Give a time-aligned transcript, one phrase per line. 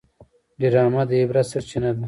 [0.59, 1.99] ډرامه د عبرت سرچینه ده